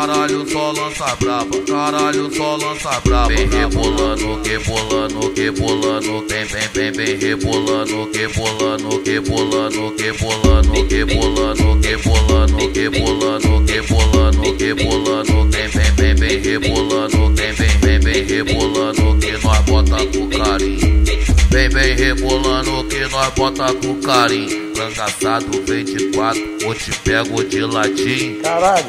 caralho, 0.00 0.48
só 0.50 0.72
lança 0.72 1.16
braba, 1.16 1.58
caralho, 1.66 2.34
só 2.34 2.56
lança 2.56 3.00
braba. 3.04 3.28
Vem 3.28 3.46
rebolando, 3.48 4.40
que 4.40 4.58
bolando, 4.58 5.30
que 5.30 5.50
bolando, 5.50 6.26
vem, 6.26 6.44
vem, 6.46 6.68
vem, 6.72 6.92
vem 6.92 7.16
rebolando, 7.18 8.06
que 8.06 8.26
bolando, 8.28 8.98
que 9.00 9.20
bolando, 9.20 9.90
que 9.92 10.12
bolando, 10.12 10.86
que 10.86 11.04
bolando, 11.04 11.80
que 11.80 11.96
bolando, 11.96 12.72
que 12.72 12.88
bolando, 12.88 13.64
que 13.66 13.82
bolando, 13.82 14.56
que 14.56 14.74
bolando, 14.74 15.50
vem, 15.50 15.68
vem, 15.68 15.92
vem, 15.94 16.14
vem 16.14 16.40
rebolando, 16.40 17.34
vem, 17.34 17.52
vem, 17.52 17.78
vem, 17.78 18.00
vem 18.00 18.24
rebolando, 18.24 19.18
que 19.18 19.32
nós 19.44 19.58
bota 19.66 20.06
com 20.06 20.28
carinho. 20.30 21.04
Vem, 21.50 21.68
vem 21.68 21.96
rebolando 21.96 22.84
que 22.84 23.00
nós 23.08 23.34
bota 23.34 23.74
com 23.74 24.00
carinho. 24.00 24.72
Langaçado 24.78 25.62
24, 25.66 26.40
ou 26.64 26.74
te 26.74 26.90
pego 27.00 27.44
de 27.44 27.60
latim. 27.62 28.40
Caralho, 28.42 28.86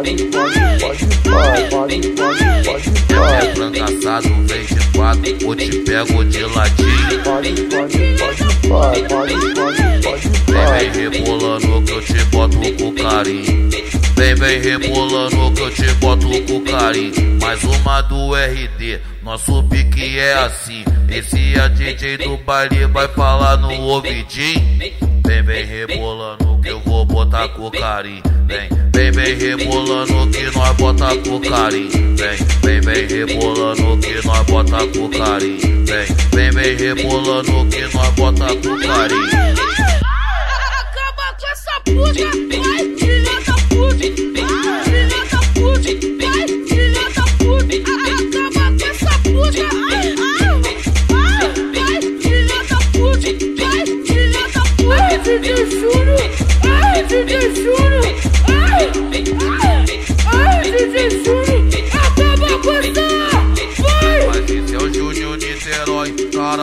pode, 0.00 0.24
pode, 0.24 0.60
pode, 0.80 1.06
pode, 1.28 1.68
pode, 1.68 2.08
pode, 2.08 2.64
pode, 2.64 2.90
É 3.12 3.54
langaçado 3.58 4.28
24, 4.46 5.46
ou 5.46 5.54
te 5.54 5.78
pego 5.80 6.24
de 6.24 6.42
latim. 6.44 6.84
pode, 7.22 7.52
pode, 7.62 7.98
pode, 8.16 8.44
pode, 8.68 9.02
pode, 9.02 9.54
pode, 9.54 10.02
pode, 10.02 10.30
Vem, 10.50 10.90
vem 10.90 11.10
rebolando 11.10 11.82
que 11.82 11.92
eu 11.92 12.02
te 12.02 12.24
boto 12.24 12.58
com 12.78 12.94
carinho. 12.94 13.70
Vem, 14.16 14.34
vem 14.34 14.60
rebolando 14.60 15.52
que 15.52 15.60
eu 15.60 15.70
te 15.70 15.94
boto 15.94 16.26
com 16.44 16.60
carinho. 16.62 17.38
Mais 17.40 17.62
uma 17.62 18.00
do 18.02 18.34
RD, 18.34 19.00
nosso 19.22 19.62
pique 19.64 20.18
é 20.18 20.34
assim. 20.34 20.84
Esse 21.08 21.58
é 21.58 21.68
DJ 21.68 22.18
do 22.18 22.36
baile, 22.38 22.86
vai 22.86 23.08
falar 23.08 23.58
no 23.58 23.70
ouvidinho. 23.82 24.78
Vem, 25.26 25.42
vem 25.42 25.64
rebolando 25.64 26.58
que 26.62 26.68
eu 26.68 26.80
vou 26.80 27.04
botar 27.04 27.48
com 27.48 27.70
carinho. 27.70 28.22
Vem, 28.46 28.68
vem, 29.12 29.34
vem 29.34 29.56
rebolando 29.56 30.30
que 30.30 30.56
nós 30.56 30.76
bota 30.76 31.16
com 31.16 31.40
carinho. 31.40 32.16
Vem, 32.16 32.36
vem, 32.62 32.80
vem 32.80 33.06
rebolando 33.06 33.98
que 33.98 34.26
nós 34.26 34.46
bota 34.46 34.86
com 34.88 35.08
carinho. 35.10 35.84
Vem, 35.86 36.06
vem, 36.32 36.50
vem 36.50 36.76
rebolando 36.76 37.66
que 37.70 37.94
nós 37.94 38.08
bota 38.14 38.46
com 38.56 38.78
carinho. 38.78 39.54
Acaba 40.80 41.36
com 41.38 41.46
essa 41.46 41.80
puta, 41.84 42.30
vai, 42.62 42.79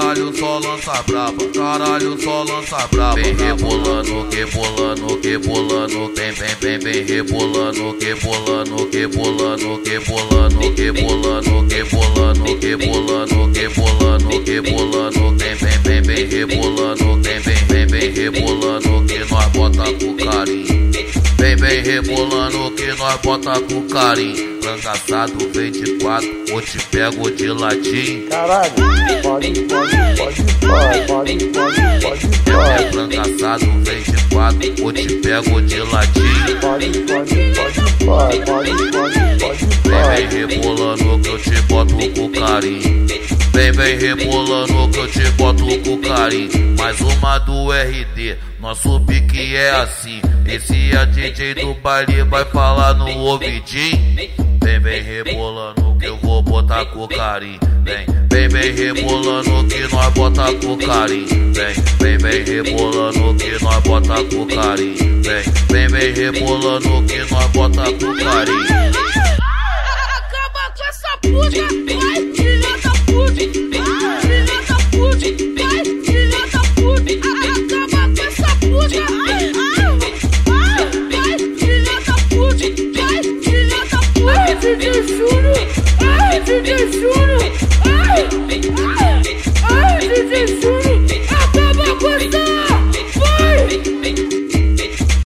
caralho, 0.08 0.38
só 0.38 0.60
lança 0.60 1.04
braba, 1.04 1.46
caralho, 1.54 2.22
só 2.22 2.44
lança 2.44 2.88
braba. 2.88 3.16
Vem 3.16 3.36
rebolando, 3.36 4.28
que 4.30 4.46
bolando, 4.46 5.18
que 5.18 5.38
bolando, 5.38 6.14
vem, 6.16 6.32
vem, 6.32 6.56
vem, 6.62 6.80
vem 6.80 7.04
rebolando, 7.04 7.94
que 7.96 8.16
bolando, 8.16 8.86
que 8.88 9.08
bolando, 9.08 9.78
que 9.80 10.00
bolando, 10.00 10.74
que 10.74 10.92
bolando, 10.92 11.68
que 11.68 11.84
bolando, 11.84 12.58
que 12.58 12.76
bolando, 12.78 13.52
que 13.52 13.70
bolando, 13.70 14.44
que 14.44 14.62
bolando, 14.62 15.38
vem, 15.38 15.56
vem, 15.56 15.82
vem, 15.82 16.02
vem 16.02 16.28
rebolando, 16.28 17.22
vem, 17.22 17.40
vem, 17.40 17.66
vem, 17.66 17.88
vem 17.88 18.12
rebolando, 18.12 19.06
que 19.06 19.20
nós 19.30 19.46
bota 19.48 19.94
com 19.94 20.16
carinho. 20.16 20.88
Vem, 21.38 21.56
vem 21.56 21.84
rebolando 21.84 22.72
que 22.72 22.88
nós 22.94 23.22
bota 23.22 23.62
com 23.62 23.88
carinho. 23.88 24.58
Langaçado 24.64 25.38
24, 25.54 26.28
ou 26.52 26.62
te 26.62 26.78
pego 26.88 27.32
de 27.32 27.48
latim. 27.50 28.28
Caralho, 28.30 28.74
pode, 29.22 29.62
pode, 29.62 29.97
pode, 31.02 31.38
pode, 31.46 31.82
pode, 32.02 32.26
É 32.50 32.84
pode, 32.84 32.96
langaçado 32.96 33.66
24, 33.84 34.84
ou 34.84 34.94
te 34.94 35.08
pego 35.16 35.62
de 35.62 35.80
latim. 35.80 36.22
pode, 36.62 36.90
pode, 37.00 37.36
pode, 37.54 38.06
pode, 38.06 38.40
pode, 38.46 38.92
pode, 38.92 39.40
pode, 39.40 39.68
Vem, 39.88 40.28
vem 40.28 40.48
rebolando 40.48 41.20
que 41.20 41.30
eu 41.30 41.40
te 41.40 41.62
boto 41.64 41.96
com 41.96 42.30
carinho. 42.32 43.08
Vem, 43.54 43.72
vem 43.72 43.98
rebolando 43.98 44.90
que 44.90 45.00
eu 45.00 45.08
te 45.08 45.32
boto 45.32 45.66
com 45.82 45.98
carinho. 46.00 46.76
Mais 46.78 47.00
uma 47.02 47.40
do 47.40 47.72
RD, 47.72 48.38
nosso 48.60 49.00
pique 49.02 49.56
é 49.56 49.72
assim. 49.72 50.22
Esse 50.46 50.92
é 50.96 51.06
DJ 51.06 51.56
do 51.56 51.74
baile, 51.76 52.24
vai 52.24 52.46
falar 52.46 52.94
no 52.94 53.08
ouvidinho. 53.20 54.30
Vem, 54.64 54.80
vem 54.80 55.02
rebolando 55.02 55.98
que 56.00 56.06
eu 56.06 56.18
vou 56.18 56.42
botar 56.42 56.86
com 56.86 57.08
carinho. 57.08 57.60
Vem, 57.84 58.06
Vem, 58.50 58.62
vem 58.62 58.72
rebolando 58.72 59.68
que 59.68 59.94
nós 59.94 60.14
bota 60.14 60.54
com 60.54 60.78
carinho. 60.78 61.28
Vem, 61.54 61.74
vem, 62.00 62.18
vem 62.18 62.44
rebolando 62.46 63.36
que 63.36 63.62
nós 63.62 63.84
bota 63.84 64.24
com 64.24 64.48
carinho. 64.48 65.22
Vem, 65.22 65.44
vem, 65.70 65.88
vem 65.90 66.14
rebolando 66.14 67.04
que 67.04 67.18
nós 67.30 67.46
bota 67.48 67.84
com 67.92 68.16
carinho. 68.16 68.64
Acaba 70.16 70.72
com 70.78 70.84
essa 70.88 71.18
puta, 71.22 71.68
vai, 71.86 72.16
filha 72.34 72.78
da 72.84 72.92
puta. 73.06 73.44
Filha 74.22 74.62
da 74.66 74.78
puta, 74.92 75.28
vai, 75.58 75.84
filha 76.06 76.42
da 76.54 76.62
puta. 76.76 77.12
Acaba 77.52 78.02
com 78.16 78.24
essa 78.24 78.52
puta. 78.62 79.02
Vai, 81.12 81.36
filha 81.58 81.98
da 82.06 82.16
puta, 82.30 82.68
vai, 84.24 84.48
filha 84.56 85.04
puta. 85.04 85.37